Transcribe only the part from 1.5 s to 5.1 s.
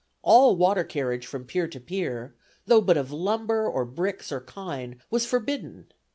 to pier, though but of lumber, or bricks, or kine,